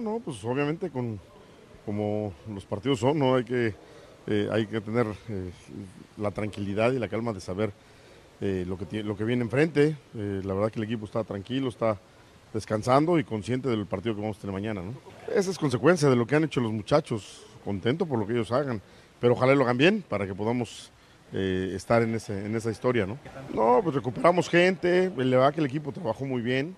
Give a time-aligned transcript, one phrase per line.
[0.00, 1.20] No, pues obviamente con
[1.84, 3.74] como los partidos son, no hay que
[4.26, 5.50] eh, hay que tener eh,
[6.18, 7.72] la tranquilidad y la calma de saber
[8.40, 9.96] eh, lo, que tiene, lo que viene enfrente.
[10.14, 11.98] la verdad que el equipo está tranquilo, está
[12.52, 14.82] descansando y consciente del partido que vamos a tener mañana.
[15.34, 18.52] Esa es consecuencia de lo que han hecho los muchachos, contento por lo que ellos
[18.52, 18.80] hagan,
[19.20, 20.92] pero ojalá lo hagan bien para que podamos
[21.32, 23.06] estar en, ese, en esa historia.
[23.06, 23.16] ¿no?
[23.54, 26.76] no, pues recuperamos gente, la verdad que el equipo trabajó muy bien,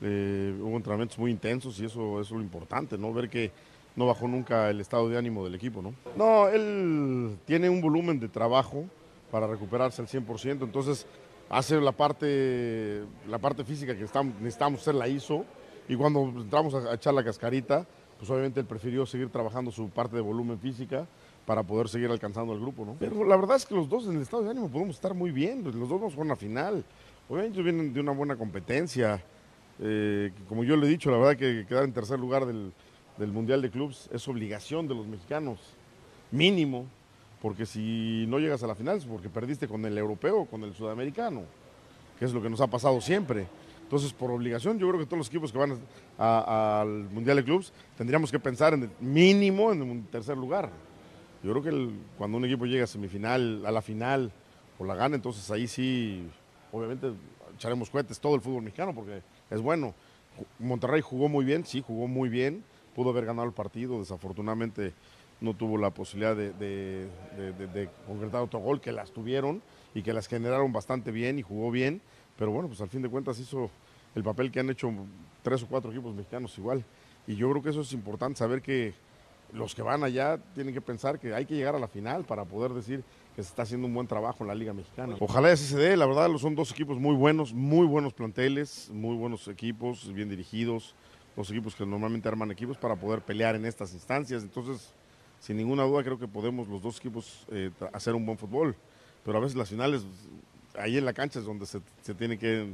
[0.00, 3.12] hubo entrenamientos muy intensos y eso, es lo importante, ¿no?
[3.12, 3.50] ver que
[3.96, 5.94] no bajó nunca el estado de ánimo del equipo, ¿no?
[6.16, 8.84] No, él tiene un volumen de trabajo
[9.30, 11.06] para recuperarse al 100%, entonces
[11.48, 14.06] hace la parte, la parte física que
[14.40, 15.44] necesitamos hacer la hizo
[15.88, 17.84] y cuando entramos a, echar la cascarita,
[18.16, 21.06] pues obviamente él prefirió seguir trabajando su parte de volumen física
[21.44, 22.94] para poder seguir alcanzando al grupo, ¿no?
[22.98, 25.32] Pero la verdad es que los dos en el estado de ánimo podemos estar muy
[25.32, 26.84] bien, los dos vamos a jugar una final,
[27.28, 29.22] obviamente vienen de una buena competencia,
[29.82, 32.72] eh, como yo le he dicho, la verdad que quedar en tercer lugar del,
[33.18, 35.58] Mundial de Clubs es obligación de los mexicanos,
[36.30, 36.86] mínimo,
[37.42, 40.74] porque si no llegas a la final es porque perdiste con el europeo con el
[40.74, 41.42] sudamericano,
[42.18, 43.46] que es lo que nos ha pasado siempre.
[43.82, 45.78] Entonces, por obligación, yo creo que todos los equipos que van
[46.16, 50.70] al Mundial de Clubs tendríamos que pensar en el mínimo en un tercer lugar.
[51.42, 54.30] Yo creo que cuando un equipo llega a semifinal, a la final,
[54.78, 56.26] o la gana, entonces ahí sí,
[56.72, 57.12] obviamente
[57.54, 59.94] echaremos cohetes todo el fútbol mexicano porque es bueno.
[60.58, 64.94] Monterrey jugó muy bien, sí, jugó muy bien, pudo haber ganado el partido, desafortunadamente
[65.40, 67.08] no tuvo la posibilidad de,
[68.06, 69.62] concretar otro gol, que las tuvieron
[69.94, 72.00] y que las generaron bastante bien y jugó bien,
[72.38, 73.70] pero bueno, pues al fin de cuentas hizo
[74.14, 74.92] el papel que han hecho
[75.42, 76.84] tres o cuatro equipos mexicanos igual.
[77.26, 78.92] Y yo creo que eso es importante, saber que
[79.52, 82.44] los que van allá tienen que pensar que hay que llegar a la final para
[82.44, 83.02] poder decir
[83.34, 85.16] que se está haciendo un buen trabajo en la Liga Mexicana.
[85.20, 89.16] Ojalá así se dé, la verdad son dos equipos muy buenos, muy buenos planteles, muy
[89.16, 90.94] buenos equipos, bien dirigidos,
[91.36, 94.42] los equipos que normalmente arman equipos para poder pelear en estas instancias.
[94.42, 94.92] Entonces,
[95.40, 98.76] sin ninguna duda, creo que podemos los dos equipos eh, hacer un buen fútbol.
[99.24, 100.04] Pero a veces las finales,
[100.78, 101.80] ahí en la cancha es donde se,
[102.16, 102.72] tiene que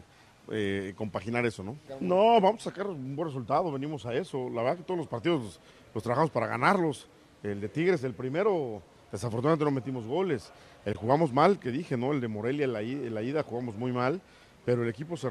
[0.51, 1.77] eh, compaginar eso, ¿no?
[2.01, 4.49] No, vamos a sacar un buen resultado, venimos a eso.
[4.51, 5.61] La verdad que todos los partidos
[5.95, 7.09] los, trabajamos para ganarlos.
[7.43, 10.53] El de Tigres, el primero, desafortunadamente no metimos goles.
[10.85, 12.13] El jugamos mal, que dije, ¿no?
[12.13, 14.21] El de Morelia en la, ida jugamos muy mal,
[14.65, 15.29] pero el equipo se,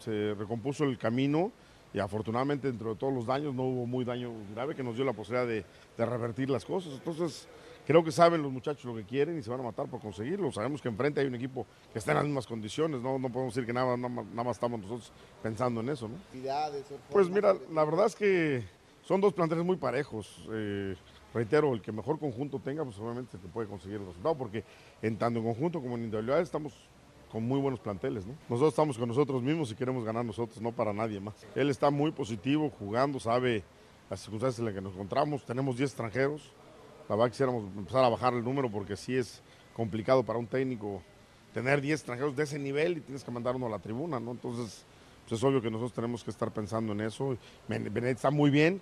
[0.00, 1.52] se recompuso el camino
[1.96, 5.04] y afortunadamente dentro de todos los daños no hubo muy daño grave que nos dio
[5.06, 5.64] la posibilidad de,
[6.04, 6.92] revertir las cosas.
[6.92, 7.48] Entonces
[7.86, 10.52] creo que saben los muchachos lo que quieren y se van a matar por conseguirlo.
[10.52, 11.64] Sabemos que enfrente hay un equipo
[11.94, 14.78] que está en las mismas condiciones, no, no podemos decir que nada, nada, más estamos
[14.78, 15.10] nosotros
[15.42, 16.06] pensando en eso.
[16.06, 16.16] ¿no?
[17.10, 18.62] Pues mira, la verdad es que
[19.00, 20.46] son dos planteles muy parejos.
[20.52, 20.96] Eh,
[21.32, 24.64] reitero, el que mejor conjunto tenga, pues obviamente se puede conseguir el resultado, porque
[25.00, 26.74] en tanto en conjunto como en individualidad estamos
[27.36, 28.24] con muy buenos planteles.
[28.24, 28.32] ¿no?
[28.48, 31.34] Nosotros estamos con nosotros mismos y queremos ganar nosotros, no para nadie más.
[31.54, 33.62] Él está muy positivo, jugando, sabe
[34.08, 35.44] las circunstancias en las que nos encontramos.
[35.44, 36.50] Tenemos 10 extranjeros.
[37.10, 39.42] La verdad quisiéramos empezar a bajar el número porque sí es
[39.74, 41.02] complicado para un técnico
[41.52, 44.30] tener 10 extranjeros de ese nivel y tienes que mandar uno a la tribuna, ¿no?
[44.30, 44.86] Entonces,
[45.28, 47.36] pues es obvio que nosotros tenemos que estar pensando en eso.
[47.68, 48.80] Benet está muy bien,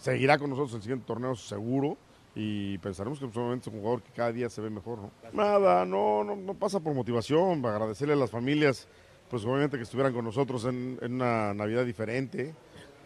[0.00, 1.98] seguirá con nosotros el siguiente torneo seguro
[2.34, 5.10] y pensaremos que probablemente es un jugador que cada día se ve mejor, ¿no?
[5.32, 8.88] Nada, no, no, pasa por motivación, para agradecerle a las familias,
[9.28, 12.54] pues obviamente que estuvieran con nosotros en, una Navidad diferente,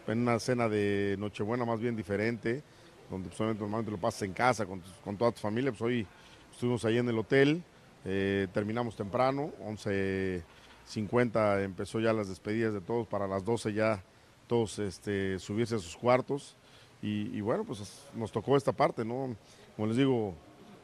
[0.07, 2.63] en una cena de Nochebuena más bien diferente,
[3.09, 4.81] donde pues, normalmente lo pasas en casa con,
[5.17, 6.07] toda tu familia, pues hoy
[6.51, 7.61] estuvimos ahí en el hotel,
[8.05, 14.01] eh, terminamos temprano, 11.50 empezó ya las despedidas de todos, para las 12 ya
[14.47, 16.55] todos este, subirse a sus cuartos.
[17.01, 19.35] Y, bueno, pues nos tocó esta parte, ¿no?
[19.75, 20.33] Como les digo,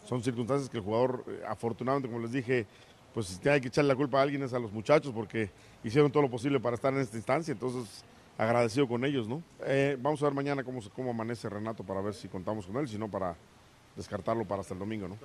[0.07, 2.67] son circunstancias que el jugador, eh, afortunadamente, como les dije,
[3.13, 5.49] pues si hay que echarle la culpa a alguien es a los muchachos porque
[5.83, 8.03] hicieron todo lo posible para estar en esta instancia, entonces
[8.37, 9.43] agradecido con ellos, ¿no?
[9.65, 12.87] Eh, vamos a ver mañana cómo, cómo amanece Renato para ver si contamos con él,
[12.87, 13.35] si no para
[13.95, 15.17] descartarlo para hasta el domingo, ¿no?